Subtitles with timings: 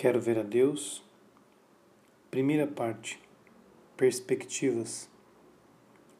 [0.00, 1.02] Quero ver a Deus.
[2.30, 3.20] Primeira parte.
[3.98, 5.10] Perspectivas.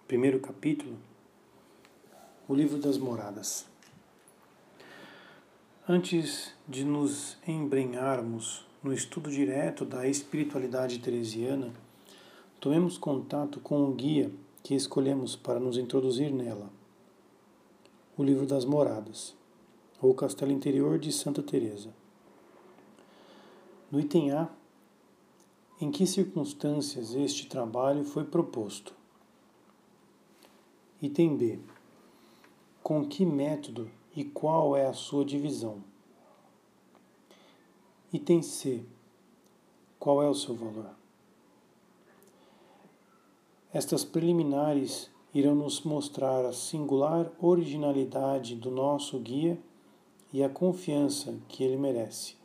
[0.07, 0.99] Primeiro capítulo.
[2.47, 3.67] O livro das moradas.
[5.89, 11.73] Antes de nos embrenharmos no estudo direto da espiritualidade teresiana,
[12.61, 14.31] tomemos contato com o guia
[14.63, 16.69] que escolhemos para nos introduzir nela.
[18.15, 19.35] O livro das moradas,
[20.03, 21.99] ou Castelo Interior de Santa Teresa.
[23.91, 24.49] No item A,
[25.81, 28.95] em que circunstâncias este trabalho foi proposto?
[31.03, 31.59] Item B,
[32.85, 35.83] com que método e qual é a sua divisão?
[38.13, 38.85] Item C,
[39.99, 40.95] qual é o seu valor?
[43.73, 49.59] Estas preliminares irão nos mostrar a singular originalidade do nosso guia
[50.33, 52.40] e a confiança que ele merece.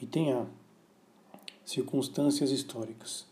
[0.00, 0.46] Item A.
[1.64, 3.26] Circunstâncias históricas.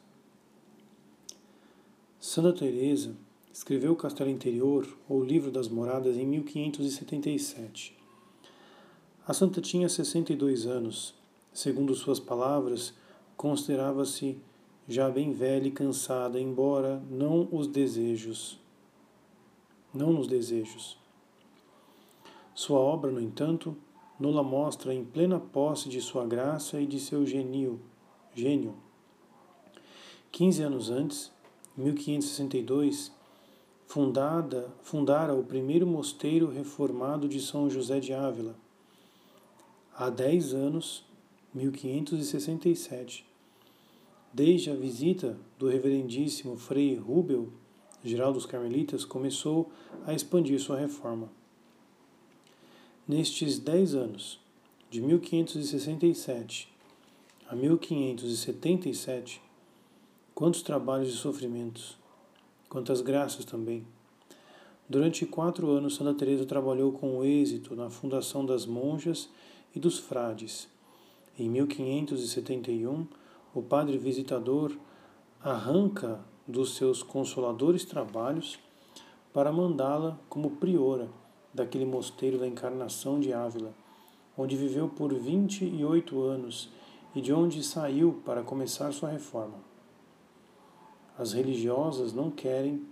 [2.18, 3.14] Santa Teresa
[3.52, 7.96] escreveu o Castelo Interior ou Livro das Moradas em 1577.
[9.24, 11.14] A santa tinha 62 anos.
[11.52, 12.92] Segundo suas palavras,
[13.36, 14.36] considerava-se
[14.88, 18.58] já bem velha e cansada, embora não os desejos,
[19.94, 20.98] não nos desejos.
[22.56, 23.76] Sua obra, no entanto,
[24.18, 27.80] Nula mostra em plena posse de sua graça e de seu genio,
[28.34, 28.74] gênio.
[30.32, 31.30] Quinze anos antes,
[31.76, 33.12] 1562,
[33.86, 38.56] fundada, fundara o primeiro mosteiro reformado de São José de Ávila.
[39.94, 41.04] Há dez anos,
[41.54, 43.26] 1567,
[44.32, 47.48] desde a visita do reverendíssimo Frei Rubel,
[48.04, 49.70] geral dos Carmelitas, começou
[50.06, 51.30] a expandir sua reforma.
[53.08, 54.40] Nestes dez anos,
[54.90, 56.68] de 1567
[57.48, 59.40] a 1577,
[60.34, 61.96] quantos trabalhos e sofrimentos,
[62.68, 63.86] quantas graças também.
[64.88, 69.28] Durante quatro anos, Santa Teresa trabalhou com êxito na fundação das monjas
[69.72, 70.66] e dos frades.
[71.38, 73.06] Em 1571,
[73.54, 74.76] o padre visitador
[75.40, 78.58] arranca dos seus consoladores trabalhos
[79.32, 81.08] para mandá-la como priora
[81.56, 83.74] daquele mosteiro da Encarnação de Ávila,
[84.36, 86.68] onde viveu por 28 anos
[87.14, 89.58] e de onde saiu para começar sua reforma.
[91.18, 92.86] As religiosas não querem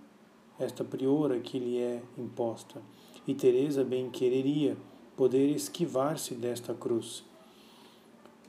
[0.59, 2.81] esta priora que lhe é imposta,
[3.27, 4.77] e Teresa bem quereria
[5.15, 7.23] poder esquivar-se desta cruz.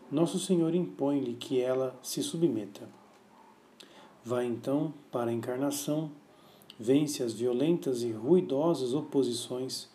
[0.09, 2.87] Nosso Senhor impõe-lhe que ela se submeta.
[4.23, 6.09] Vai então para a encarnação,
[6.79, 9.89] vence as violentas e ruidosas oposições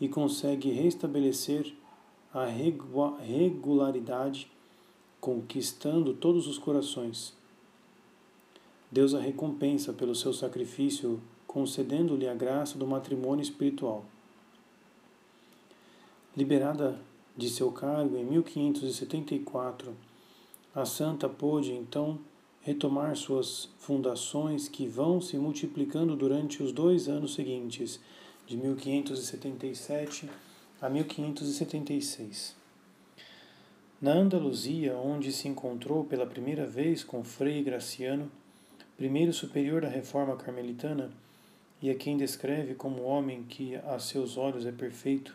[0.00, 1.74] e consegue restabelecer
[2.32, 4.50] a regularidade,
[5.20, 7.34] conquistando todos os corações.
[8.90, 14.04] Deus a recompensa pelo seu sacrifício, concedendo-lhe a graça do matrimônio espiritual.
[16.36, 16.98] Liberada
[17.36, 19.94] de seu cargo em 1574,
[20.74, 22.18] a santa pôde então
[22.62, 28.00] retomar suas fundações que vão se multiplicando durante os dois anos seguintes,
[28.50, 30.28] de 1577
[30.82, 32.56] a 1576.
[34.02, 38.28] Na Andaluzia, onde se encontrou pela primeira vez com Frei Graciano,
[38.96, 41.12] primeiro superior da reforma carmelitana,
[41.80, 45.32] e a quem descreve como homem que a seus olhos é perfeito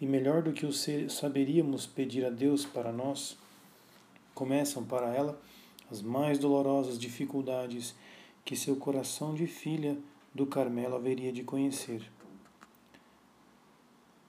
[0.00, 3.38] e melhor do que o saberíamos pedir a Deus para nós,
[4.34, 5.40] começam para ela
[5.92, 7.94] as mais dolorosas dificuldades
[8.44, 9.96] que seu coração de filha
[10.34, 12.17] do Carmelo haveria de conhecer.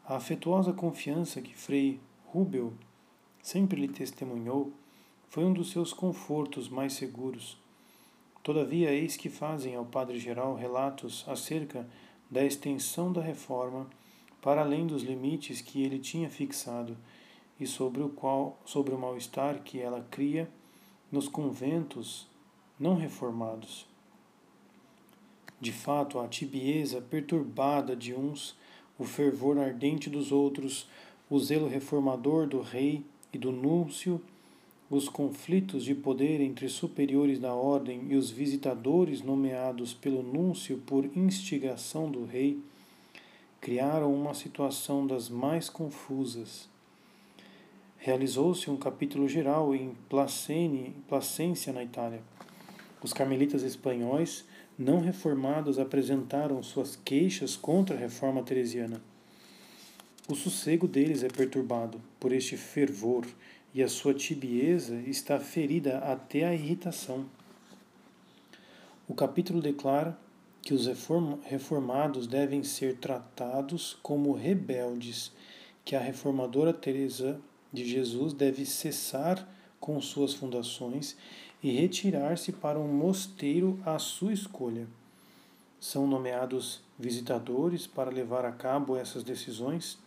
[0.09, 1.99] A afetuosa confiança que Frei
[2.33, 2.73] Rubel
[3.43, 4.73] sempre lhe testemunhou
[5.29, 7.59] foi um dos seus confortos mais seguros.
[8.41, 11.87] Todavia, eis que fazem ao Padre-Geral relatos acerca
[12.27, 13.87] da extensão da reforma
[14.41, 16.97] para além dos limites que ele tinha fixado
[17.59, 20.49] e sobre o qual sobre o mal-estar que ela cria
[21.11, 22.27] nos conventos
[22.79, 23.85] não reformados.
[25.61, 28.57] De fato, a tibieza perturbada de uns
[28.99, 30.85] o fervor ardente dos outros,
[31.29, 33.01] o zelo reformador do rei
[33.31, 34.21] e do núncio,
[34.89, 41.05] os conflitos de poder entre superiores da ordem e os visitadores nomeados pelo núncio por
[41.15, 42.59] instigação do rei,
[43.61, 46.67] criaram uma situação das mais confusas.
[47.99, 52.21] Realizou-se um capítulo geral em Placene, Placência, na Itália.
[53.01, 54.45] Os carmelitas espanhóis
[54.79, 59.01] não reformados apresentaram suas queixas contra a reforma teresiana.
[60.29, 63.27] O sossego deles é perturbado por este fervor
[63.73, 67.25] e a sua tibieza está ferida até a irritação.
[69.05, 70.17] O capítulo declara
[70.61, 70.87] que os
[71.43, 75.33] reformados devem ser tratados como rebeldes,
[75.83, 77.41] que a reformadora Teresa
[77.73, 79.45] de Jesus deve cessar
[79.79, 81.17] com suas fundações
[81.61, 84.87] e retirar-se para um mosteiro à sua escolha.
[85.79, 89.97] São nomeados visitadores para levar a cabo essas decisões.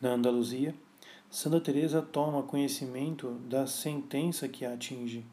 [0.00, 0.74] Na Andaluzia,
[1.30, 5.26] Santa Teresa toma conhecimento da sentença que a atinge.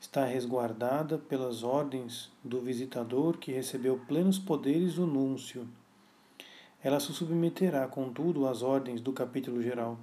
[0.00, 5.68] Está resguardada pelas ordens do visitador que recebeu plenos poderes do núncio.
[6.82, 9.98] Ela se submeterá, contudo, às ordens do capítulo geral,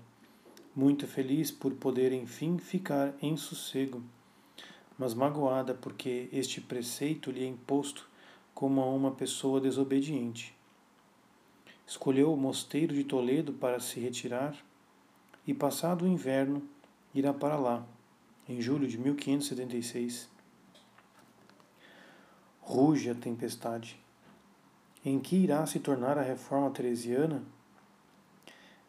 [0.75, 4.03] muito feliz por poder enfim ficar em sossego,
[4.97, 8.09] mas magoada porque este preceito lhe é imposto
[8.53, 10.53] como a uma pessoa desobediente.
[11.87, 14.55] Escolheu o mosteiro de Toledo para se retirar
[15.47, 16.61] e, passado o inverno,
[17.13, 17.85] irá para lá,
[18.49, 20.29] em julho de 1576.
[22.59, 23.97] Ruge a tempestade.
[25.05, 27.43] Em que irá se tornar a reforma teresiana?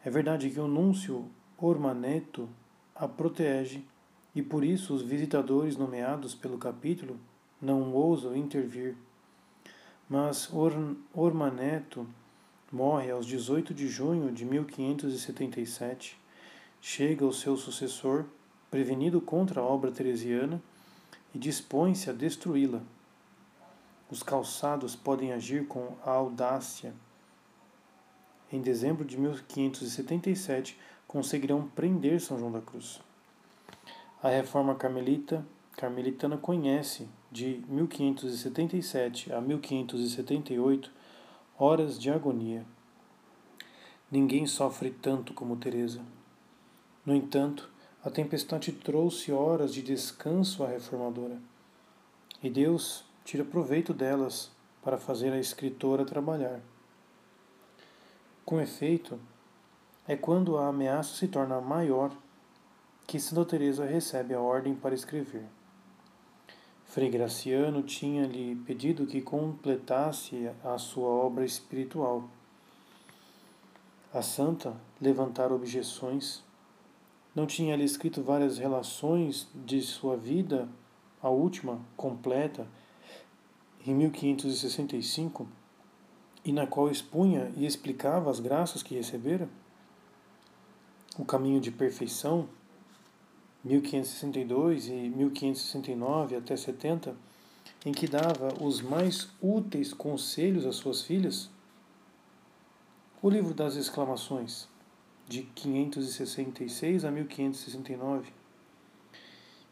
[0.03, 2.47] É verdade que o núncio Ormaneto
[2.95, 3.83] a protege
[4.35, 7.19] e por isso os visitadores nomeados pelo capítulo
[7.61, 8.95] não ousam intervir.
[10.09, 10.73] Mas Or
[11.13, 12.07] Ormaneto
[12.71, 16.17] morre aos 18 de junho de 1577
[16.81, 18.25] chega o seu sucessor,
[18.69, 20.61] prevenido contra a obra teresiana,
[21.33, 22.81] e dispõe-se a destruí-la.
[24.09, 26.93] Os calçados podem agir com audácia.
[28.51, 33.01] Em dezembro de 1577, conseguirão prender São João da Cruz.
[34.21, 35.45] A reforma carmelita,
[35.77, 40.91] carmelitana conhece, de 1577 a 1578,
[41.57, 42.65] horas de agonia.
[44.11, 46.01] Ninguém sofre tanto como Teresa.
[47.05, 47.69] No entanto,
[48.03, 51.37] a tempestade trouxe horas de descanso à reformadora,
[52.41, 54.51] e Deus tira proveito delas
[54.81, 56.61] para fazer a escritora trabalhar.
[58.45, 59.19] Com efeito,
[60.07, 62.11] é quando a ameaça se torna maior
[63.05, 65.45] que Santa Teresa recebe a ordem para escrever.
[66.85, 72.29] Frei Graciano tinha-lhe pedido que completasse a sua obra espiritual.
[74.13, 76.41] A santa levantara objeções
[77.35, 80.67] não tinha ali escrito várias relações de sua vida,
[81.21, 82.67] a última, completa,
[83.85, 85.47] em 1565,
[86.43, 89.47] e na qual expunha e explicava as graças que recebera?
[91.17, 92.47] O caminho de perfeição,
[93.63, 97.15] 1562 e 1569 até 70,
[97.83, 101.49] em que dava os mais úteis conselhos às suas filhas?
[103.19, 104.67] O livro das exclamações,
[105.27, 108.31] de 566 a 1569,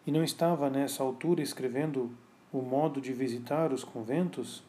[0.07, 2.09] e não estava nessa altura escrevendo
[2.51, 4.63] o modo de visitar os conventos,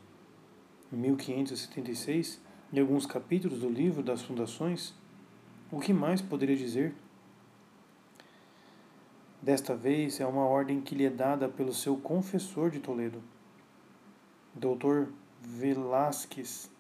[0.93, 2.39] em 1576,
[2.71, 4.95] em alguns capítulos do livro das Fundações,
[5.71, 6.95] o que mais poderia dizer?
[9.43, 13.23] Desta vez é uma ordem que lhe é dada pelo seu confessor de Toledo,
[14.55, 15.11] Dr.
[15.41, 16.71] Velásquez.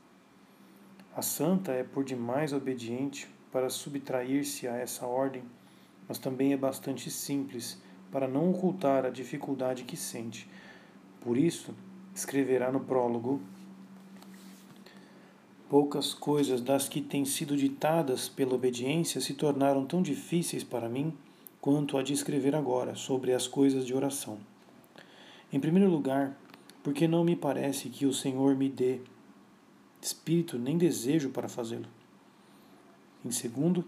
[1.15, 5.43] A santa é por demais obediente para subtrair-se a essa ordem,
[6.09, 10.49] mas também é bastante simples para não ocultar a dificuldade que sente.
[11.21, 11.75] Por isso,
[12.15, 13.41] escreverá no prólogo:
[15.69, 21.13] Poucas coisas das que têm sido ditadas pela obediência se tornaram tão difíceis para mim
[21.61, 24.39] quanto a de escrever agora sobre as coisas de oração.
[25.53, 26.39] Em primeiro lugar,
[26.85, 29.01] porque não me parece que o Senhor me dê
[30.01, 31.89] espírito nem desejo para fazê-lo.
[33.25, 33.85] Em segundo,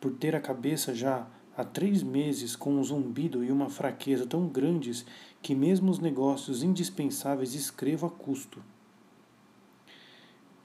[0.00, 4.46] por ter a cabeça já há três meses com um zumbido e uma fraqueza tão
[4.46, 5.04] grandes
[5.42, 8.62] que mesmo os negócios indispensáveis escrevo a custo.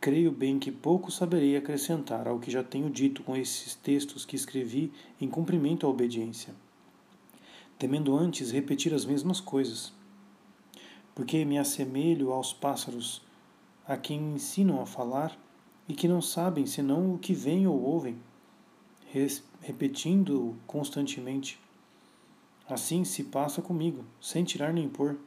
[0.03, 4.35] Creio bem que pouco saberei acrescentar ao que já tenho dito com esses textos que
[4.35, 4.91] escrevi
[5.21, 6.53] em cumprimento à obediência,
[7.79, 9.93] temendo antes repetir as mesmas coisas,
[11.15, 13.21] porque me assemelho aos pássaros
[13.87, 15.39] a quem ensinam a falar
[15.87, 18.17] e que não sabem senão o que veem ou ouvem,
[19.61, 21.57] repetindo constantemente.
[22.67, 25.17] Assim se passa comigo, sem tirar nem pôr.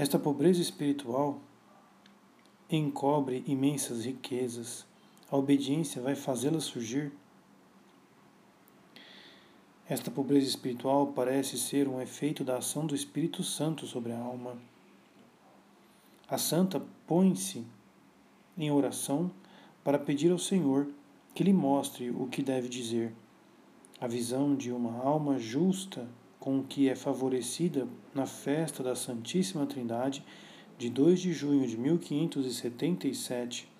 [0.00, 1.38] Esta pobreza espiritual
[2.70, 4.86] encobre imensas riquezas.
[5.30, 7.12] A obediência vai fazê-las surgir.
[9.86, 14.56] Esta pobreza espiritual parece ser um efeito da ação do Espírito Santo sobre a alma.
[16.26, 17.62] A santa põe-se
[18.56, 19.30] em oração,
[19.84, 20.88] para pedir ao Senhor
[21.34, 23.12] que lhe mostre o que deve dizer.
[24.00, 26.08] A visão de uma alma justa
[26.40, 30.24] com que é favorecida na festa da Santíssima Trindade
[30.78, 33.70] de 2 de junho de 1577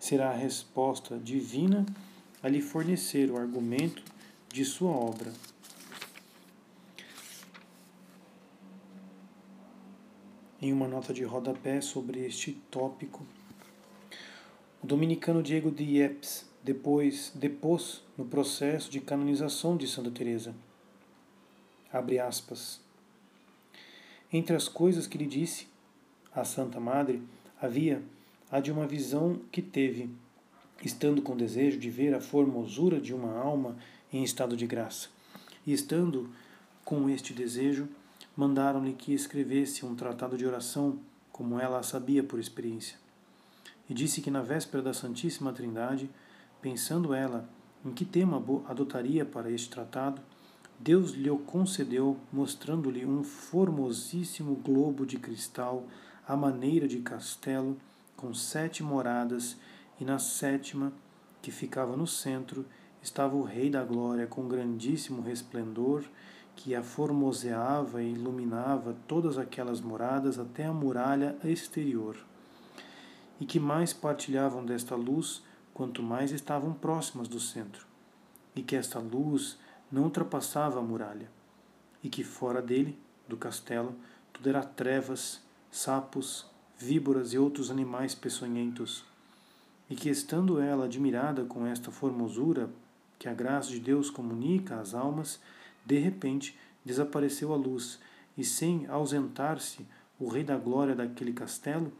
[0.00, 1.84] será a resposta divina
[2.42, 4.02] a lhe fornecer o argumento
[4.50, 5.30] de sua obra.
[10.60, 13.26] Em uma nota de rodapé sobre este tópico,
[14.82, 20.54] o dominicano Diego de Yepes depois depôs no processo de canonização de Santa Teresa.
[21.96, 22.78] Abre aspas.
[24.30, 25.66] Entre as coisas que lhe disse
[26.34, 27.22] a Santa Madre
[27.58, 28.02] havia
[28.50, 30.10] a de uma visão que teve,
[30.84, 33.78] estando com desejo de ver a formosura de uma alma
[34.12, 35.08] em estado de graça.
[35.66, 36.28] E estando
[36.84, 37.88] com este desejo,
[38.36, 40.98] mandaram-lhe que escrevesse um tratado de oração,
[41.32, 42.98] como ela a sabia por experiência.
[43.88, 46.10] E disse que na véspera da Santíssima Trindade,
[46.60, 47.48] pensando ela
[47.82, 48.36] em que tema
[48.68, 50.20] adotaria para este tratado,
[50.78, 55.86] Deus lhe o concedeu, mostrando-lhe um formosíssimo globo de cristal
[56.26, 57.76] à maneira de castelo
[58.16, 59.56] com sete moradas,
[60.00, 60.92] e na sétima,
[61.40, 62.66] que ficava no centro,
[63.02, 66.04] estava o Rei da Glória com grandíssimo resplendor,
[66.54, 72.16] que a formoseava e iluminava todas aquelas moradas até a muralha exterior,
[73.40, 75.42] e que mais partilhavam desta luz
[75.72, 77.86] quanto mais estavam próximas do centro,
[78.54, 79.58] e que esta luz
[79.90, 81.30] não ultrapassava a muralha,
[82.02, 83.94] e que fora dele, do castelo,
[84.32, 85.40] tudo era trevas,
[85.70, 86.46] sapos,
[86.78, 89.04] víboras e outros animais peçonhentos,
[89.88, 92.68] e que, estando ela admirada com esta formosura
[93.18, 95.40] que a graça de Deus comunica às almas,
[95.84, 97.98] de repente desapareceu a luz,
[98.36, 99.86] e sem ausentar-se
[100.18, 101.92] o Rei da Glória daquele castelo,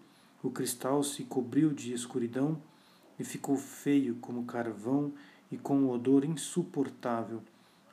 [0.43, 2.61] o cristal se cobriu de escuridão
[3.19, 5.13] e ficou feio como carvão
[5.51, 7.43] e com um odor insuportável,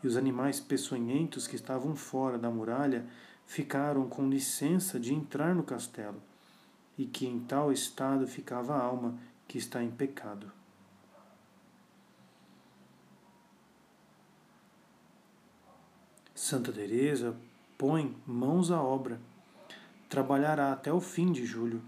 [0.03, 3.05] e os animais peçonhentos que estavam fora da muralha
[3.45, 6.21] ficaram com licença de entrar no castelo
[6.97, 9.17] e que em tal estado ficava a alma
[9.47, 10.51] que está em pecado.
[16.35, 17.35] Santa Teresa
[17.77, 19.19] põe mãos à obra.
[20.09, 21.81] Trabalhará até o fim de julho.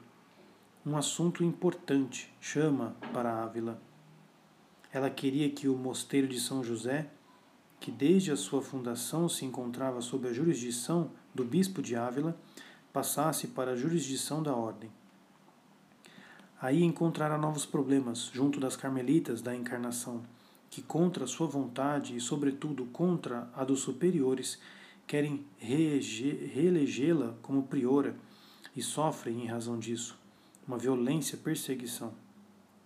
[0.85, 3.81] Um assunto importante chama para Ávila.
[4.93, 7.09] Ela queria que o mosteiro de São José,
[7.85, 12.35] que desde a sua fundação se encontrava sob a jurisdição do bispo de Ávila,
[12.91, 14.89] passasse para a jurisdição da ordem.
[16.59, 20.23] Aí encontrará novos problemas junto das carmelitas da encarnação,
[20.67, 24.59] que contra sua vontade e, sobretudo, contra a dos superiores,
[25.05, 28.15] querem reelegê-la como priora
[28.75, 30.17] e sofrem, em razão disso,
[30.67, 32.15] uma violência perseguição,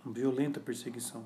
[0.03, 1.23] uma violenta perseguição.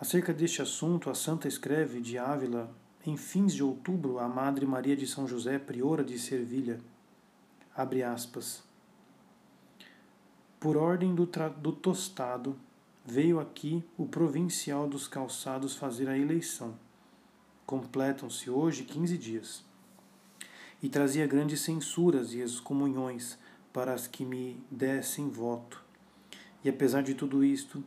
[0.00, 2.70] Acerca deste assunto, a santa escreve de Ávila
[3.04, 6.78] em fins de outubro, a Madre Maria de São José, priora de Servilha,
[7.74, 8.62] abre aspas.
[10.60, 11.26] Por ordem do,
[11.60, 12.56] do tostado,
[13.04, 16.74] veio aqui o provincial dos calçados fazer a eleição.
[17.66, 19.64] Completam-se hoje quinze dias.
[20.80, 23.36] E trazia grandes censuras e excomunhões
[23.72, 25.82] para as que me dessem voto.
[26.62, 27.82] E apesar de tudo isto,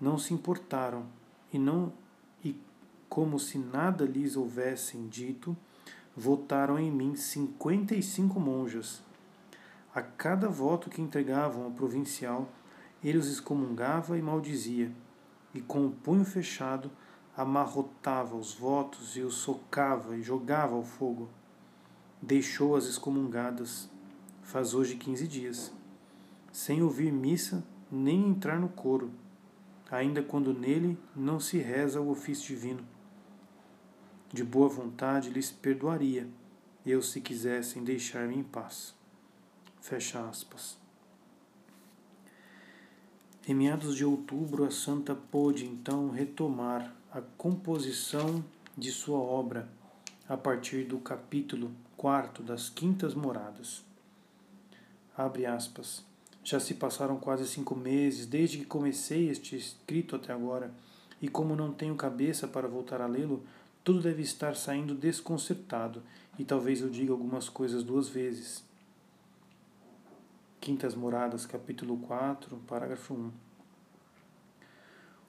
[0.00, 1.06] não se importaram
[1.52, 1.92] e não
[3.08, 5.54] como se nada lhes houvessem dito,
[6.16, 9.02] votaram em mim cinquenta e cinco monjas.
[9.94, 12.48] A cada voto que entregavam ao provincial,
[13.04, 14.90] ele os excomungava e maldizia,
[15.52, 16.90] e com o punho fechado
[17.36, 21.28] amarrotava os votos e os socava e jogava ao fogo.
[22.22, 23.90] Deixou as excomungadas,
[24.42, 25.70] faz hoje quinze dias,
[26.50, 29.10] sem ouvir missa nem entrar no coro,
[29.92, 32.84] ainda quando nele não se reza o ofício divino
[34.32, 36.26] de boa vontade lhes perdoaria,
[36.86, 38.94] eu se quisessem deixar-me em paz.
[39.80, 40.78] Fecha aspas.
[43.46, 48.42] Em meados de outubro, a santa pôde então retomar a composição
[48.78, 49.68] de sua obra
[50.26, 53.84] a partir do capítulo 4 das Quintas Moradas.
[55.14, 56.02] Abre aspas.
[56.44, 60.72] Já se passaram quase cinco meses desde que comecei este escrito até agora,
[61.20, 63.44] e como não tenho cabeça para voltar a lê-lo,
[63.84, 66.02] tudo deve estar saindo desconcertado,
[66.38, 68.64] e talvez eu diga algumas coisas duas vezes.
[70.60, 73.30] Quintas Moradas, capítulo 4, parágrafo 1.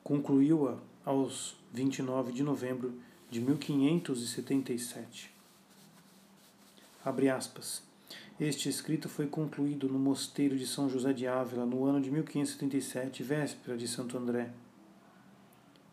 [0.04, 2.94] Concluiu-a aos 29 de novembro
[3.30, 5.34] de 1577.
[7.04, 7.93] Abre aspas.
[8.40, 13.22] Este escrito foi concluído no mosteiro de São José de Ávila no ano de 1577,
[13.22, 14.52] véspera de Santo André.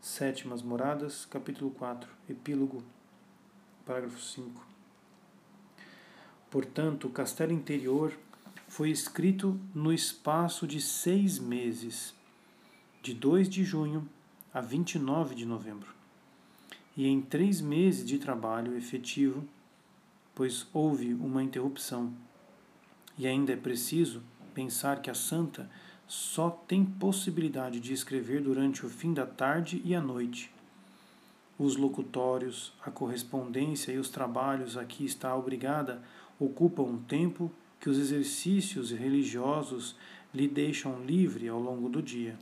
[0.01, 2.83] Sétimas Moradas, capítulo 4, epílogo,
[3.85, 4.67] parágrafo 5.
[6.51, 8.19] Portanto, o castelo interior
[8.67, 12.15] foi escrito no espaço de seis meses,
[13.03, 14.09] de 2 de junho
[14.53, 15.93] a 29 de novembro,
[16.97, 19.47] e em três meses de trabalho efetivo,
[20.35, 22.11] pois houve uma interrupção
[23.21, 24.23] e ainda é preciso
[24.55, 25.69] pensar que a santa
[26.09, 30.50] só tem possibilidade de escrever durante o fim da tarde e a noite.
[31.59, 36.03] Os locutórios, a correspondência e os trabalhos a que está obrigada
[36.39, 39.95] ocupam um tempo que os exercícios religiosos
[40.33, 42.39] lhe deixam livre ao longo do dia.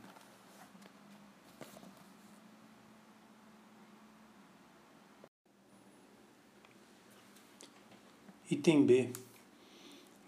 [8.49, 9.11] Item B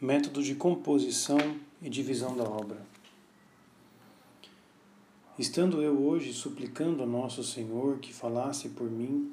[0.02, 1.38] Método de composição
[1.80, 2.82] e divisão da obra.
[5.38, 9.32] Estando eu hoje suplicando a Nosso Senhor que falasse por mim,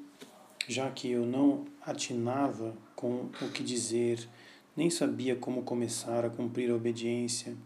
[0.67, 4.29] já que eu não atinava com o que dizer,
[4.77, 7.57] nem sabia como começar a cumprir a obediência,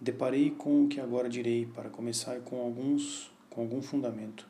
[0.00, 4.48] deparei com o que agora direi para começar com alguns com algum fundamento.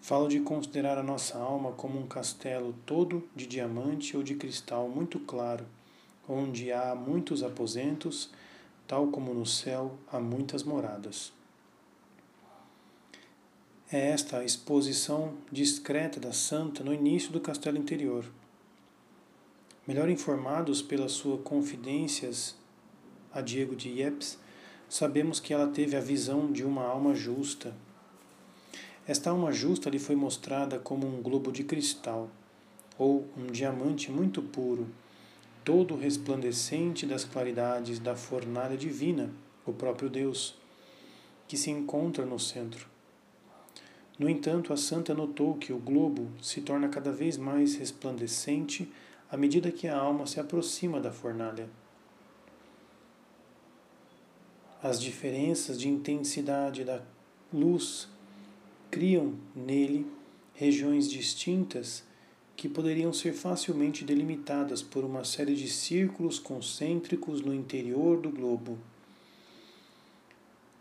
[0.00, 4.88] Falo de considerar a nossa alma como um castelo todo de diamante ou de cristal
[4.88, 5.66] muito claro
[6.28, 8.30] onde há muitos aposentos,
[8.86, 11.32] tal como no céu há muitas moradas.
[13.90, 18.24] É esta a exposição discreta da santa no início do castelo interior.
[19.86, 22.56] Melhor informados pelas suas confidências
[23.32, 24.38] a Diego de Yepes,
[24.88, 27.76] sabemos que ela teve a visão de uma alma justa.
[29.06, 32.28] Esta alma justa lhe foi mostrada como um globo de cristal,
[32.98, 34.88] ou um diamante muito puro,
[35.66, 39.32] todo resplandecente das claridades da fornalha divina,
[39.66, 40.56] o próprio Deus,
[41.48, 42.86] que se encontra no centro.
[44.16, 48.88] No entanto, a santa notou que o globo se torna cada vez mais resplandecente
[49.28, 51.68] à medida que a alma se aproxima da fornalha.
[54.80, 57.02] As diferenças de intensidade da
[57.52, 58.08] luz
[58.88, 60.06] criam nele
[60.54, 62.05] regiões distintas
[62.56, 68.78] que poderiam ser facilmente delimitadas por uma série de círculos concêntricos no interior do globo.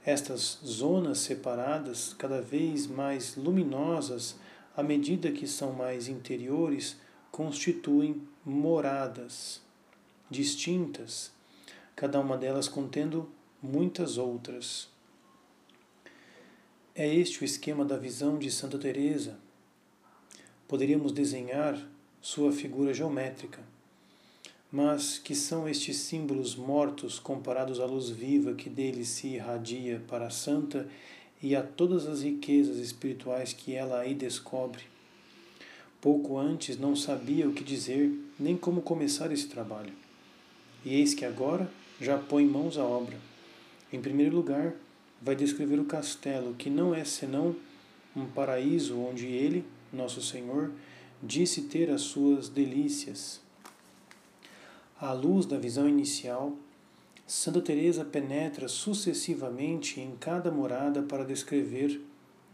[0.06, 4.38] Estas zonas separadas, cada vez mais luminosas
[4.78, 6.98] à medida que são mais interiores,
[7.32, 9.62] constituem moradas
[10.30, 11.32] distintas,
[11.96, 13.30] cada uma delas contendo
[13.62, 14.90] muitas outras.
[16.94, 19.38] É este o esquema da visão de Santa Teresa,
[20.68, 21.78] poderíamos desenhar
[22.22, 23.60] sua figura geométrica.
[24.72, 30.28] Mas que são estes símbolos mortos comparados à luz viva que dele se irradia para
[30.28, 30.88] a santa
[31.42, 34.84] e a todas as riquezas espirituais que ela aí descobre?
[36.02, 39.94] Pouco antes não sabia o que dizer nem como começar esse trabalho.
[40.84, 43.18] E eis que agora já põe mãos à obra.
[43.92, 44.74] Em primeiro lugar,
[45.22, 47.56] vai descrever o castelo, que não é senão
[48.16, 50.72] um paraíso onde ele, nosso Senhor,
[51.22, 53.42] disse ter as suas delícias.
[55.00, 56.54] À luz da visão inicial,
[57.28, 62.00] Santa Teresa penetra sucessivamente em cada morada para descrever,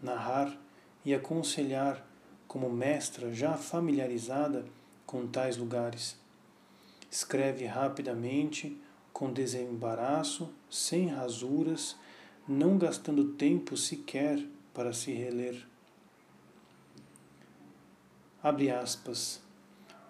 [0.01, 0.57] narrar
[1.03, 2.07] e aconselhar
[2.47, 4.65] como mestra já familiarizada
[5.05, 6.17] com tais lugares.
[7.09, 8.77] Escreve rapidamente,
[9.11, 11.97] com desembaraço, sem rasuras,
[12.47, 14.39] não gastando tempo sequer
[14.73, 15.70] para se reler.
[18.43, 19.39] Abre aspas.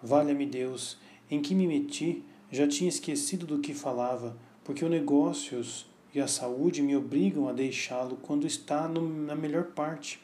[0.02, 0.96] Valha-me Deus,
[1.30, 6.26] em que me meti, já tinha esquecido do que falava, porque os negócios e a
[6.26, 10.18] saúde me obrigam a deixá-lo quando está no, na melhor parte.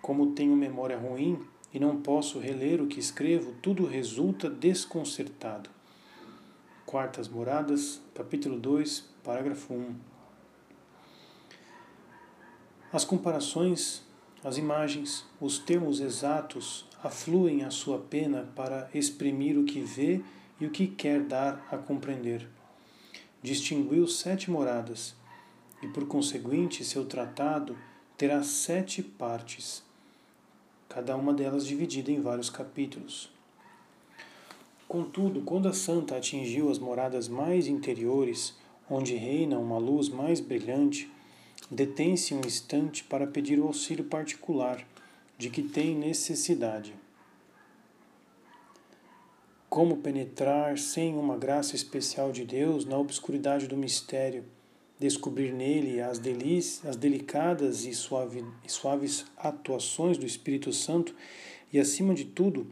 [0.00, 1.38] Como tenho memória ruim
[1.72, 5.68] e não posso reler o que escrevo, tudo resulta desconcertado.
[6.86, 9.94] Quartas Moradas, capítulo 2, parágrafo 1.
[12.90, 14.02] As comparações,
[14.42, 20.20] as imagens, os termos exatos afluem à sua pena para exprimir o que vê
[20.60, 22.48] e o que quer dar a compreender.
[23.42, 25.14] Distinguiu sete moradas,
[25.80, 27.78] e por conseguinte seu tratado
[28.16, 29.82] terá sete partes,
[30.88, 33.30] cada uma delas dividida em vários capítulos.
[34.88, 38.56] Contudo, quando a santa atingiu as moradas mais interiores,
[38.90, 41.08] onde reina uma luz mais brilhante,
[41.70, 44.84] detém-se um instante para pedir o auxílio particular
[45.38, 46.94] de que tem necessidade.
[49.68, 54.44] como penetrar sem uma graça especial de Deus na obscuridade do mistério,
[54.98, 61.14] descobrir nele as delícias, as delicadas e, suave, e suaves atuações do Espírito Santo
[61.72, 62.66] e, acima de tudo,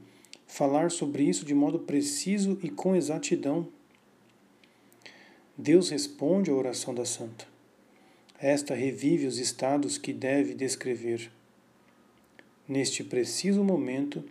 [0.47, 3.69] falar sobre isso de modo preciso e com exatidão.
[5.57, 7.47] Deus responde à oração da santa.
[8.39, 11.31] Esta revive os estados que deve descrever.
[12.69, 14.25] Neste preciso momento,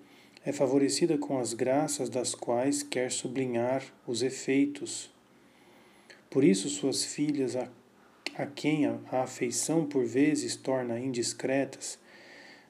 [0.45, 5.10] é favorecida com as graças das quais quer sublinhar os efeitos.
[6.30, 7.69] Por isso, suas filhas, a,
[8.38, 11.98] a quem a, a afeição por vezes torna indiscretas,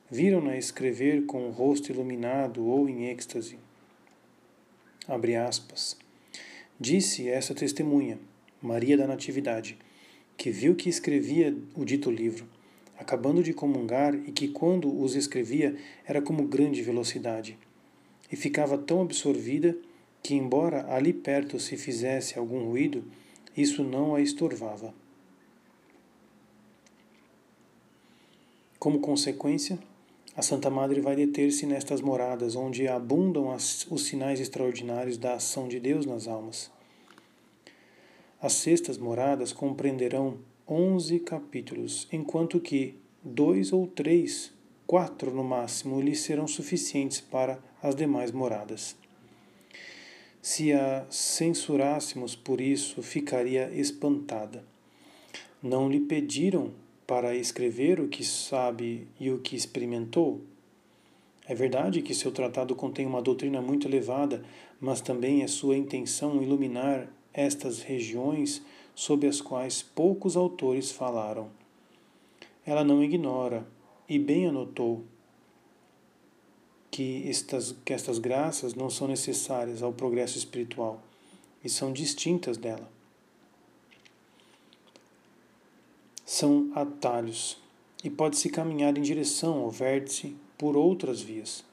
[0.09, 3.57] viram-na escrever com o rosto iluminado ou em êxtase.
[5.07, 5.97] Abre aspas.
[6.79, 8.19] Disse essa testemunha,
[8.61, 9.77] Maria da Natividade,
[10.37, 12.47] que viu que escrevia o dito livro,
[12.97, 17.57] acabando de comungar e que quando os escrevia era como grande velocidade
[18.31, 19.77] e ficava tão absorvida
[20.23, 23.03] que, embora ali perto se fizesse algum ruído,
[23.55, 24.93] isso não a estorvava.
[28.79, 29.79] Como consequência,
[30.35, 35.67] a Santa Madre vai deter-se nestas moradas onde abundam as, os sinais extraordinários da ação
[35.67, 36.69] de Deus nas almas.
[38.41, 44.51] As sextas moradas compreenderão onze capítulos, enquanto que dois ou três,
[44.87, 48.95] quatro no máximo, lhe serão suficientes para as demais moradas.
[50.41, 54.63] Se a censurássemos por isso, ficaria espantada.
[55.61, 56.71] Não lhe pediram
[57.07, 60.41] para escrever o que sabe e o que experimentou?
[61.47, 64.43] É verdade que seu tratado contém uma doutrina muito elevada,
[64.79, 68.63] mas também é sua intenção iluminar estas regiões
[68.95, 71.49] sobre as quais poucos autores falaram.
[72.65, 73.67] Ela não ignora,
[74.07, 75.03] e bem anotou,
[76.89, 81.03] que estas, que estas graças não são necessárias ao progresso espiritual
[81.61, 82.89] e são distintas dela.
[86.25, 87.57] São atalhos
[88.01, 91.65] e pode-se caminhar em direção ao vértice por outras vias.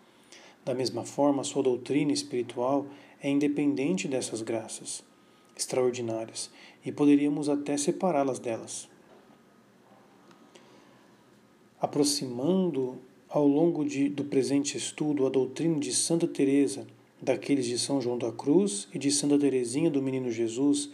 [0.65, 2.87] Da mesma forma, sua doutrina espiritual
[3.23, 5.05] é independente dessas graças
[5.57, 6.51] extraordinárias
[6.85, 8.89] e poderíamos até separá-las delas.
[11.81, 16.87] Aproximando ao longo de, do presente estudo, a doutrina de Santa Teresa,
[17.21, 20.91] daqueles de São João da Cruz e de Santa Teresinha do Menino Jesus,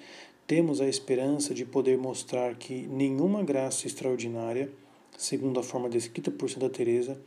[0.46, 4.70] temos a esperança de poder mostrar que nenhuma graça extraordinária,
[5.16, 7.20] segundo a forma descrita por Santa Teresa,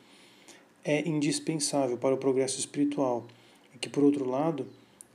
[0.83, 3.27] é indispensável para o progresso espiritual
[3.75, 4.65] e que, por outro lado,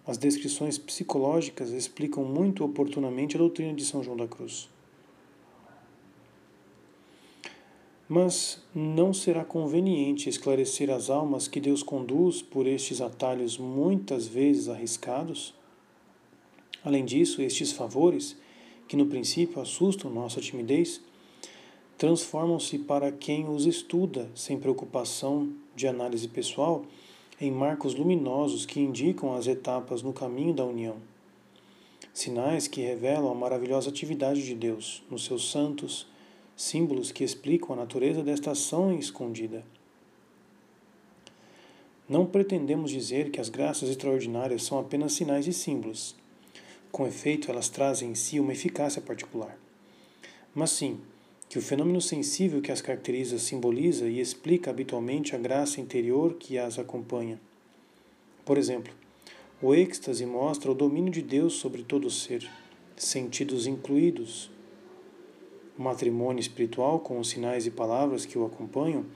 [0.07, 4.69] as descrições psicológicas explicam muito oportunamente a doutrina de São João da Cruz.
[8.09, 14.69] Mas não será conveniente esclarecer as almas que Deus conduz por estes atalhos muitas vezes
[14.69, 15.53] arriscados?
[16.85, 18.37] Além disso, estes favores,
[18.87, 21.01] que no princípio assustam nossa timidez,
[21.99, 26.85] transformam-se para quem os estuda sem preocupação de análise pessoal
[27.40, 30.96] em marcos luminosos que indicam as etapas no caminho da união.
[32.12, 36.07] Sinais que revelam a maravilhosa atividade de Deus nos seus santos,
[36.57, 39.62] símbolos que explicam a natureza desta ação escondida.
[42.09, 46.14] Não pretendemos dizer que as graças extraordinárias são apenas sinais e símbolos.
[46.90, 49.59] Com efeito, elas trazem em si uma eficácia particular.
[50.55, 51.01] Mas sim,
[51.57, 56.59] que o fenômeno sensível que as caracteriza simboliza e explica habitualmente a graça interior que
[56.59, 57.40] as acompanha.
[58.45, 58.92] Por exemplo,
[59.62, 62.47] o êxtase mostra o domínio de Deus sobre todo o ser,
[62.95, 64.51] sentidos incluídos,
[65.79, 69.07] o matrimônio espiritual, com os sinais e palavras que o acompanham,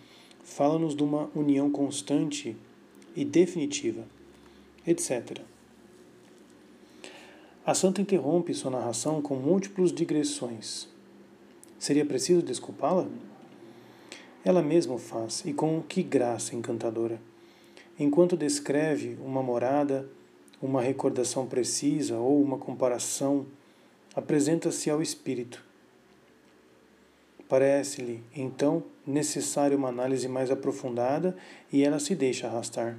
[0.42, 2.57] fala-nos de uma união constante
[3.14, 4.07] e definitiva,
[4.87, 5.42] etc.
[7.66, 10.88] A santa interrompe sua narração com múltiplas digressões.
[11.80, 13.08] Seria preciso desculpá-la?
[14.44, 17.20] Ela mesma o faz, e com que graça encantadora!
[17.98, 20.08] Enquanto descreve uma morada,
[20.62, 23.46] uma recordação precisa ou uma comparação,
[24.14, 25.68] apresenta-se ao espírito
[27.50, 31.36] Parece-lhe, então, necessária uma análise mais aprofundada
[31.72, 32.96] e ela se deixa arrastar.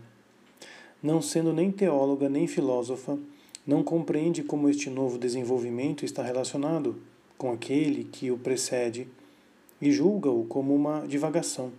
[1.01, 3.17] Não sendo nem teóloga nem filósofa,
[3.65, 7.01] não compreende como este novo desenvolvimento está relacionado
[7.41, 9.07] com aquele que o precede
[9.81, 11.71] e julga-o como uma divagação.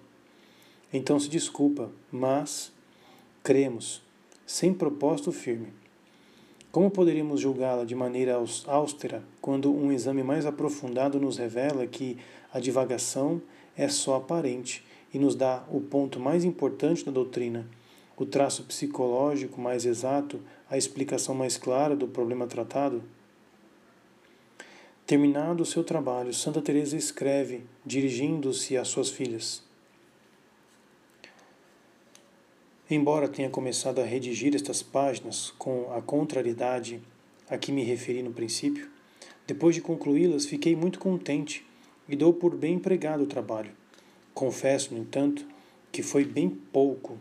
[0.93, 2.73] Então se desculpa, mas
[3.45, 4.03] cremos,
[4.45, 5.69] sem propósito firme.
[6.73, 12.19] Como poderíamos julgá-la de maneira austera quando um exame mais aprofundado nos revela que
[12.53, 13.41] a divagação
[13.77, 17.69] é só aparente e nos dá o ponto mais importante da doutrina,
[18.17, 23.01] o traço psicológico mais exato a explicação mais clara do problema tratado?
[25.13, 29.63] Terminado o seu trabalho, Santa Teresa escreve, dirigindo-se às suas filhas:
[32.89, 36.99] Embora tenha começado a redigir estas páginas com a contrariedade
[37.47, 38.91] a que me referi no princípio,
[39.47, 41.63] depois de concluí-las fiquei muito contente
[42.09, 43.73] e dou por bem empregado o trabalho.
[44.33, 45.47] Confesso, no entanto,
[45.93, 47.19] que foi bem pouco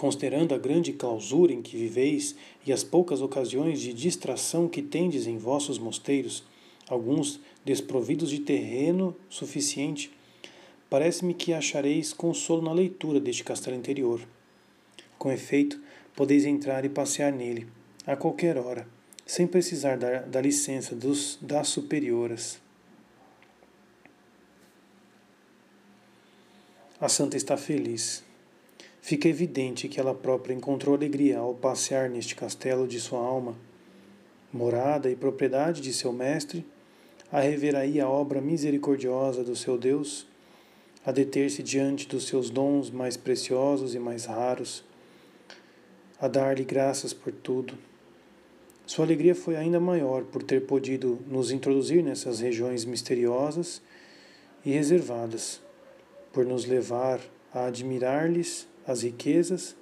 [0.00, 2.34] Considerando a grande clausura em que viveis
[2.66, 6.42] e as poucas ocasiões de distração que tendes em vossos mosteiros,
[6.88, 10.10] alguns desprovidos de terreno suficiente,
[10.88, 14.26] parece-me que achareis consolo na leitura deste castelo interior.
[15.18, 15.78] Com efeito,
[16.16, 17.66] podeis entrar e passear nele,
[18.06, 18.88] a qualquer hora,
[19.26, 22.58] sem precisar da, da licença dos, das superioras.
[26.98, 28.29] A santa está feliz
[29.00, 33.56] fica evidente que ela própria encontrou alegria ao passear neste castelo de sua alma,
[34.52, 36.66] morada e propriedade de seu mestre,
[37.32, 40.26] a rever aí a obra misericordiosa do seu Deus,
[41.04, 44.84] a deter-se diante dos seus dons mais preciosos e mais raros,
[46.20, 47.74] a dar-lhe graças por tudo.
[48.84, 53.80] Sua alegria foi ainda maior por ter podido nos introduzir nessas regiões misteriosas
[54.64, 55.60] e reservadas,
[56.32, 57.20] por nos levar
[57.54, 59.76] a admirar-lhes as riquezas,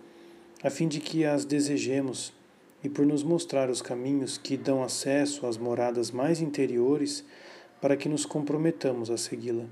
[0.63, 2.33] a fim de que as desejemos,
[2.83, 7.25] e por nos mostrar os caminhos que dão acesso às moradas mais interiores,
[7.81, 9.65] para que nos comprometamos a segui-la.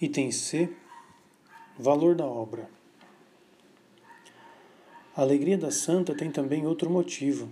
[0.00, 0.68] Item C
[1.78, 2.68] Valor da obra.
[5.16, 7.48] A alegria da santa tem também outro motivo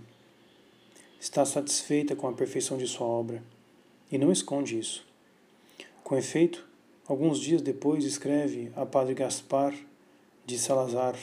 [1.21, 3.43] está satisfeita com a perfeição de sua obra
[4.11, 5.07] e não esconde isso.
[6.03, 6.67] Com efeito,
[7.07, 9.75] alguns dias depois escreve a Padre Gaspar
[10.47, 11.15] de Salazar: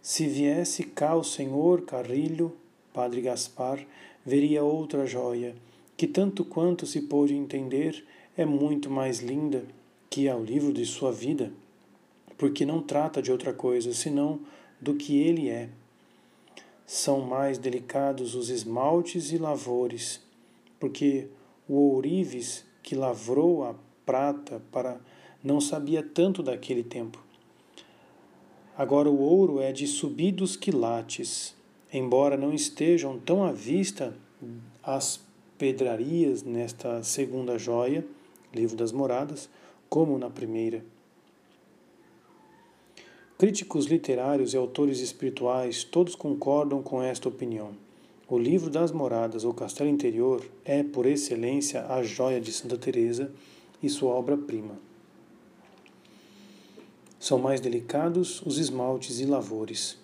[0.00, 2.56] Se viesse cá o senhor Carrilho,
[2.92, 3.84] Padre Gaspar,
[4.24, 5.56] veria outra joia,
[5.96, 8.06] que tanto quanto se pôde entender
[8.36, 9.64] é muito mais linda
[10.08, 11.52] que é o livro de sua vida,
[12.38, 14.38] porque não trata de outra coisa senão
[14.80, 15.68] do que ele é
[16.86, 20.20] são mais delicados os esmaltes e lavores,
[20.78, 21.28] porque
[21.68, 25.00] o ourives que lavrou a prata para
[25.42, 27.22] não sabia tanto daquele tempo.
[28.76, 31.54] Agora o ouro é de subidos quilates,
[31.92, 34.16] embora não estejam tão à vista
[34.82, 35.20] as
[35.56, 38.04] pedrarias nesta segunda joia,
[38.52, 39.48] livro das moradas,
[39.88, 40.84] como na primeira.
[43.44, 47.72] Críticos literários e autores espirituais todos concordam com esta opinião.
[48.26, 53.30] O livro das moradas ou castelo interior é, por excelência, a joia de Santa Teresa
[53.82, 54.78] e sua obra-prima.
[57.20, 59.98] São mais delicados os esmaltes e lavores,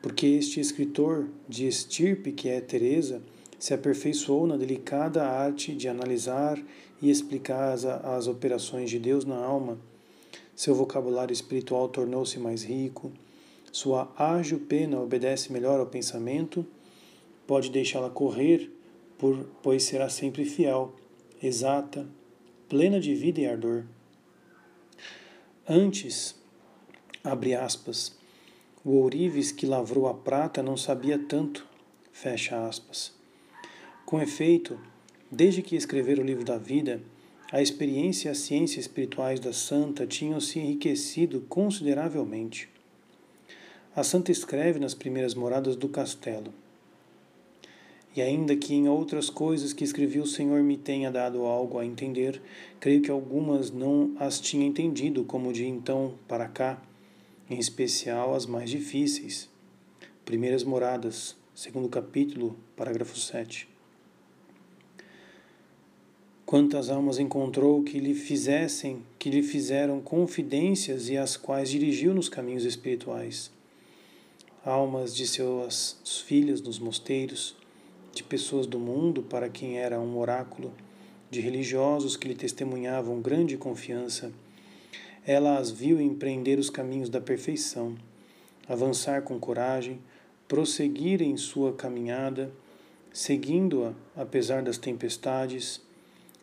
[0.00, 3.20] porque este escritor de estirpe que é Teresa
[3.58, 6.58] se aperfeiçoou na delicada arte de analisar
[7.02, 9.78] e explicar as, as operações de Deus na alma
[10.54, 13.12] seu vocabulário espiritual tornou-se mais rico,
[13.72, 16.64] sua ágil pena obedece melhor ao pensamento,
[17.46, 18.70] pode deixá-la correr,
[19.18, 20.94] por, pois será sempre fiel,
[21.42, 22.06] exata,
[22.68, 23.84] plena de vida e ardor.
[25.68, 26.36] Antes,
[27.22, 28.16] abre aspas,
[28.84, 31.66] o ourives que lavrou a prata não sabia tanto,
[32.12, 33.12] fecha aspas.
[34.04, 34.78] Com efeito,
[35.30, 37.00] desde que escrever o livro da vida,
[37.54, 42.68] a experiência e a ciência espirituais da santa tinham se enriquecido consideravelmente.
[43.94, 46.52] A santa escreve nas primeiras moradas do castelo.
[48.16, 51.86] E ainda que em outras coisas que escrevi o Senhor me tenha dado algo a
[51.86, 52.42] entender,
[52.80, 56.82] creio que algumas não as tinha entendido, como de então para cá,
[57.48, 59.48] em especial as mais difíceis.
[60.24, 63.73] Primeiras moradas, segundo capítulo, parágrafo 7.
[66.54, 72.28] Quantas almas encontrou que lhe fizessem, que lhe fizeram confidências e as quais dirigiu nos
[72.28, 73.50] caminhos espirituais?
[74.64, 77.56] Almas de seus filhos nos mosteiros,
[78.12, 80.72] de pessoas do mundo para quem era um oráculo,
[81.28, 84.30] de religiosos que lhe testemunhavam grande confiança.
[85.26, 87.96] Ela as viu empreender os caminhos da perfeição,
[88.68, 89.98] avançar com coragem,
[90.46, 92.52] prosseguir em sua caminhada,
[93.12, 95.82] seguindo-a apesar das tempestades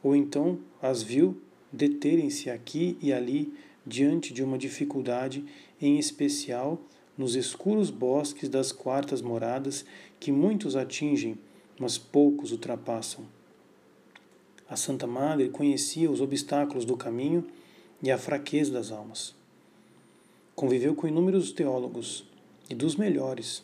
[0.04, 1.40] ou então as viu
[1.72, 3.54] deterem-se aqui e ali
[3.86, 5.44] diante de uma dificuldade,
[5.82, 6.80] em especial
[7.18, 9.86] nos escuros bosques das quartas moradas
[10.20, 11.38] que muitos atingem,
[11.80, 13.26] mas poucos ultrapassam.
[14.70, 17.46] a Santa Madre conhecia os obstáculos do caminho
[18.02, 19.36] e a fraqueza das almas.
[20.56, 22.26] Conviveu com inúmeros teólogos
[22.70, 23.64] e dos melhores.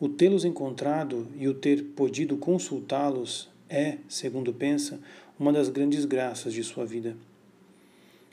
[0.00, 5.00] O tê-los encontrado e o ter podido consultá-los é, segundo pensa,
[5.38, 7.16] uma das grandes graças de sua vida.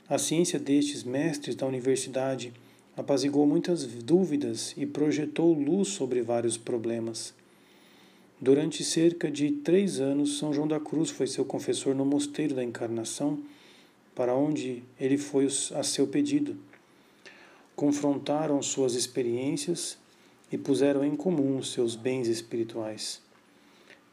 [0.08, 2.52] A ciência destes mestres da universidade
[2.96, 7.34] apaziguou muitas dúvidas e projetou luz sobre vários problemas.
[8.40, 12.64] Durante cerca de três anos, São João da Cruz foi seu confessor no Mosteiro da
[12.64, 13.38] Encarnação,
[14.14, 16.56] para onde ele foi a seu pedido.
[17.74, 19.96] Confrontaram suas experiências
[20.50, 23.22] e puseram em comum seus bens espirituais.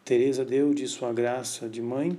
[0.09, 2.17] Teresa deu de sua graça de mãe,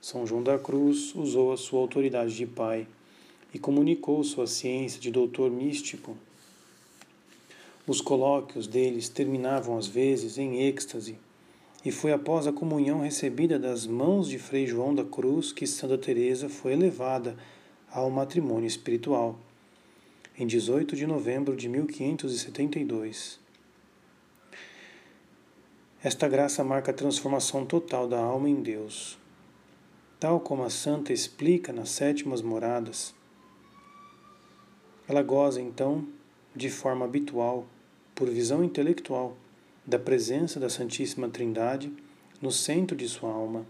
[0.00, 2.88] São João da Cruz usou a sua autoridade de pai
[3.54, 6.16] e comunicou sua ciência de doutor místico.
[7.86, 11.16] Os colóquios deles terminavam às vezes em êxtase,
[11.84, 15.96] e foi após a comunhão recebida das mãos de Frei João da Cruz que Santa
[15.96, 17.36] Teresa foi elevada
[17.92, 19.38] ao matrimônio espiritual
[20.36, 23.43] em 18 de novembro de 1572.
[26.04, 29.18] Esta graça marca a transformação total da alma em Deus.
[30.20, 33.14] Tal como a santa explica nas sétimas moradas,
[35.08, 36.06] ela goza então,
[36.54, 37.66] de forma habitual,
[38.14, 39.34] por visão intelectual,
[39.86, 41.90] da presença da Santíssima Trindade
[42.38, 43.64] no centro de sua alma.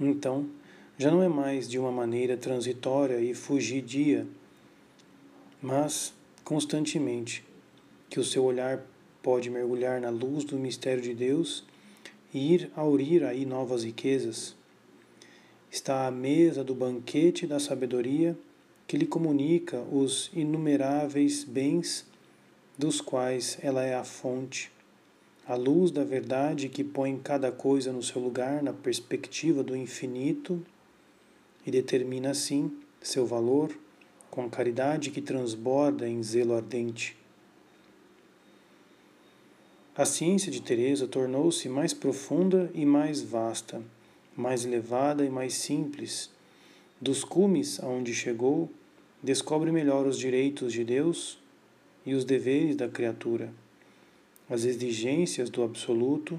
[0.00, 0.48] Então,
[0.96, 4.24] já não é mais de uma maneira transitória e fugidia
[5.60, 7.44] mas constantemente
[8.08, 8.84] que o seu olhar
[9.26, 11.64] pode mergulhar na luz do mistério de Deus
[12.32, 14.54] e ir aurir aí novas riquezas.
[15.68, 18.38] Está à mesa do banquete da sabedoria
[18.86, 22.06] que lhe comunica os inumeráveis bens
[22.78, 24.70] dos quais ela é a fonte,
[25.44, 30.64] a luz da verdade que põe cada coisa no seu lugar na perspectiva do infinito
[31.66, 32.70] e determina assim
[33.02, 33.76] seu valor
[34.30, 37.25] com caridade que transborda em zelo ardente.
[39.98, 43.80] A ciência de Teresa tornou-se mais profunda e mais vasta,
[44.36, 46.30] mais elevada e mais simples.
[47.00, 48.70] Dos cumes aonde chegou,
[49.22, 51.38] descobre melhor os direitos de Deus
[52.04, 53.50] e os deveres da criatura,
[54.50, 56.38] as exigências do absoluto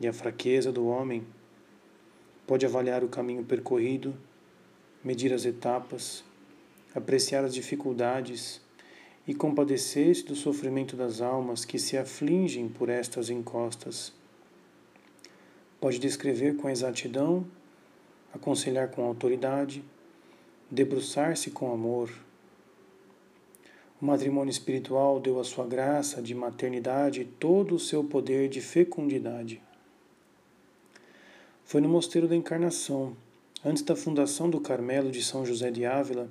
[0.00, 1.22] e a fraqueza do homem.
[2.48, 4.12] Pode avaliar o caminho percorrido,
[5.04, 6.24] medir as etapas,
[6.96, 8.60] apreciar as dificuldades
[9.26, 14.12] e compadecer-se do sofrimento das almas que se afligem por estas encostas.
[15.80, 17.46] Pode descrever com exatidão,
[18.32, 19.84] aconselhar com autoridade,
[20.70, 22.10] debruçar-se com amor.
[24.00, 29.62] O matrimônio espiritual deu a sua graça de maternidade todo o seu poder de fecundidade.
[31.64, 33.16] Foi no Mosteiro da Encarnação,
[33.64, 36.28] antes da fundação do Carmelo de São José de Ávila,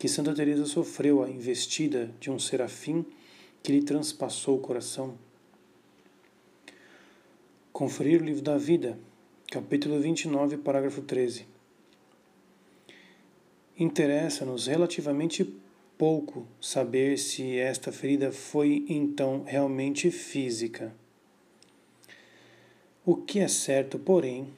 [0.00, 3.04] que Santa Teresa sofreu a investida de um serafim
[3.62, 5.14] que lhe transpassou o coração.
[7.70, 8.98] Conferir o livro da vida,
[9.52, 11.46] capítulo 29, parágrafo 13.
[13.78, 15.54] Interessa-nos relativamente
[15.98, 20.94] pouco saber se esta ferida foi então realmente física.
[23.04, 24.48] O que é certo, porém,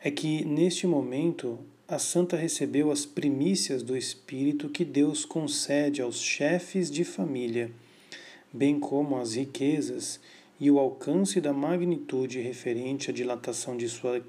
[0.00, 1.58] é que neste momento
[1.92, 7.70] a santa recebeu as primícias do Espírito que Deus concede aos chefes de família,
[8.50, 10.18] bem como as riquezas
[10.58, 14.24] e o alcance da magnitude referente à dilatação de sua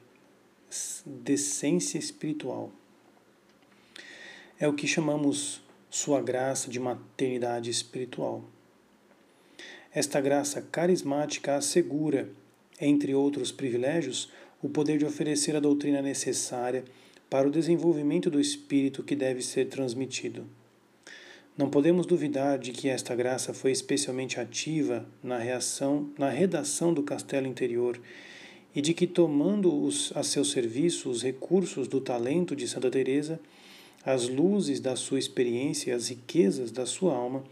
[1.06, 2.70] decência espiritual.
[4.60, 8.44] É o que chamamos sua graça de maternidade espiritual.
[9.94, 12.30] Esta graça carismática assegura,
[12.82, 14.30] entre outros privilégios,
[14.62, 16.84] o poder de oferecer a doutrina necessária
[17.34, 20.46] para o desenvolvimento do espírito que deve ser transmitido.
[21.58, 27.02] Não podemos duvidar de que esta graça foi especialmente ativa na reação, na redação do
[27.02, 28.00] castelo interior
[28.76, 33.40] e de que tomando os, a seu serviço os recursos do talento de Santa Teresa,
[34.06, 37.44] as luzes da sua experiência e as riquezas da sua alma,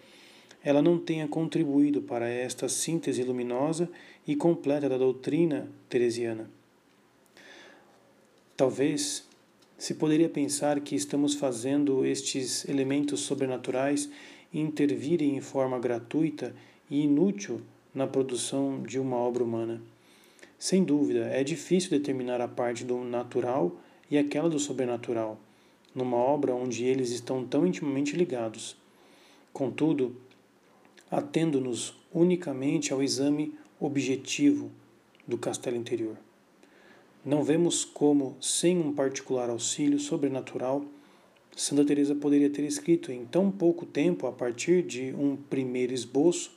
[0.64, 3.90] ela não tenha contribuído para esta síntese luminosa
[4.28, 6.48] e completa da doutrina teresiana.
[8.56, 9.31] Talvez
[9.82, 14.08] se poderia pensar que estamos fazendo estes elementos sobrenaturais
[14.54, 16.56] intervirem em forma gratuita
[16.88, 17.62] e inútil
[17.92, 19.82] na produção de uma obra humana.
[20.60, 23.76] Sem dúvida, é difícil determinar a parte do natural
[24.08, 25.40] e aquela do sobrenatural,
[25.96, 28.78] numa obra onde eles estão tão intimamente ligados.
[29.52, 30.16] Contudo,
[31.10, 34.70] atendo-nos unicamente ao exame objetivo
[35.28, 36.18] do castelo interior.
[37.24, 40.84] Não vemos como, sem um particular auxílio sobrenatural,
[41.56, 46.52] Santa Teresa poderia ter escrito em tão pouco tempo, a partir de um primeiro esboço,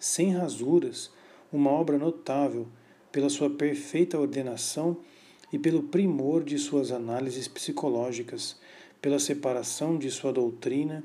[0.00, 1.12] sem rasuras,
[1.52, 2.66] uma obra notável
[3.12, 4.96] pela sua perfeita ordenação
[5.52, 8.58] e pelo primor de suas análises psicológicas,
[9.00, 11.04] pela separação de sua doutrina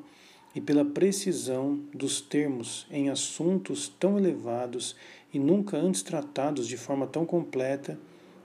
[0.55, 4.95] e pela precisão dos termos em assuntos tão elevados
[5.31, 7.99] e nunca antes tratados de forma tão completa,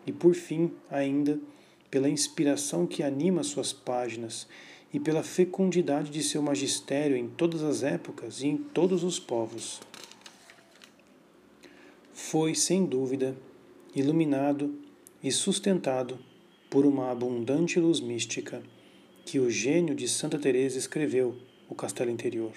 [0.07, 1.39] e por fim, ainda,
[1.91, 4.47] pela inspiração que anima suas páginas
[4.93, 9.81] e pela fecundidade de seu magistério em todas as épocas e em todos os povos.
[12.13, 13.37] Foi, sem dúvida,
[13.95, 14.75] iluminado
[15.23, 16.19] e sustentado
[16.69, 18.63] por uma abundante luz mística
[19.25, 21.37] que o gênio de Santa Teresa escreveu
[21.69, 22.53] o Castelo Interior.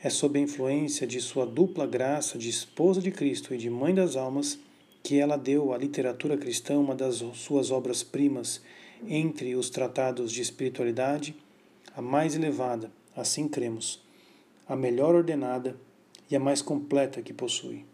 [0.00, 3.94] É sob a influência de sua dupla graça de esposa de Cristo e de mãe
[3.94, 4.58] das almas
[5.08, 8.60] que ela deu à literatura cristã uma das suas obras-primas
[9.06, 11.34] entre os tratados de espiritualidade,
[11.96, 14.04] a mais elevada, assim cremos,
[14.68, 15.74] a melhor ordenada
[16.30, 17.86] e a mais completa que possui.